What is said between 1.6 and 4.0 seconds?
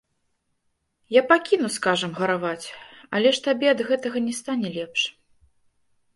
скажам, гараваць, але ж табе ад